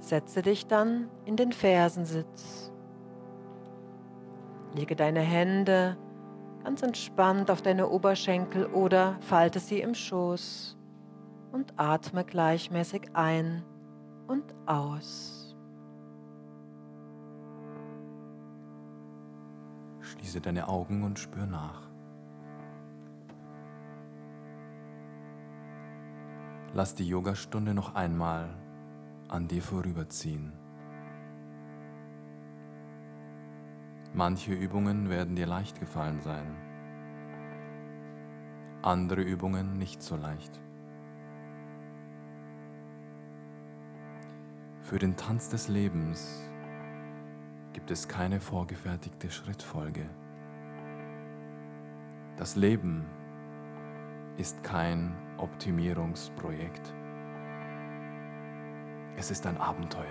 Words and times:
Setze 0.00 0.42
dich 0.42 0.66
dann 0.66 1.08
in 1.26 1.36
den 1.36 1.52
Fersensitz. 1.52 2.72
Lege 4.74 4.96
deine 4.96 5.20
Hände 5.20 5.96
ganz 6.64 6.82
entspannt 6.82 7.50
auf 7.50 7.62
deine 7.62 7.88
Oberschenkel 7.88 8.66
oder 8.66 9.16
falte 9.20 9.60
sie 9.60 9.80
im 9.80 9.94
Schoß 9.94 10.76
und 11.52 11.74
atme 11.76 12.24
gleichmäßig 12.24 13.10
ein 13.14 13.62
und 14.26 14.44
aus. 14.66 15.56
Schließe 20.00 20.40
deine 20.40 20.68
Augen 20.68 21.02
und 21.02 21.18
spür 21.18 21.46
nach. 21.46 21.82
Lass 26.72 26.94
die 26.94 27.06
Yogastunde 27.06 27.74
noch 27.74 27.94
einmal 27.94 28.48
an 29.30 29.46
dir 29.46 29.62
vorüberziehen. 29.62 30.52
Manche 34.12 34.52
Übungen 34.52 35.08
werden 35.08 35.36
dir 35.36 35.46
leicht 35.46 35.78
gefallen 35.78 36.20
sein, 36.20 36.56
andere 38.82 39.22
Übungen 39.22 39.78
nicht 39.78 40.02
so 40.02 40.16
leicht. 40.16 40.60
Für 44.80 44.98
den 44.98 45.16
Tanz 45.16 45.48
des 45.48 45.68
Lebens 45.68 46.42
gibt 47.72 47.92
es 47.92 48.08
keine 48.08 48.40
vorgefertigte 48.40 49.30
Schrittfolge. 49.30 50.10
Das 52.36 52.56
Leben 52.56 53.06
ist 54.38 54.64
kein 54.64 55.14
Optimierungsprojekt. 55.36 56.94
Es 59.20 59.30
ist 59.30 59.46
ein 59.46 59.58
Abenteuer. 59.58 60.06